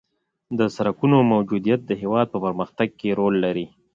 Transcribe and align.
د 0.59 0.59
سرکونو 0.75 1.17
موجودیت 1.33 1.81
د 1.85 1.91
هېواد 2.01 2.27
په 2.33 2.37
پرمختګ 2.45 2.89
کې 2.99 3.09
رول 3.19 3.35
لري 3.45 3.67